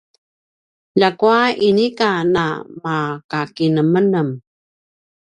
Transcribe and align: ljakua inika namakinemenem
ljakua 0.99 1.39
inika 1.67 2.09
namakinemenem 2.33 4.29